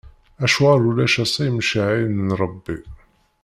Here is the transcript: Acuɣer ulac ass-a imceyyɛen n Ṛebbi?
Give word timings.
Acuɣer 0.43 0.79
ulac 0.89 1.15
ass-a 1.23 1.43
imceyyɛen 1.49 2.23
n 2.27 2.29
Ṛebbi? 2.41 2.77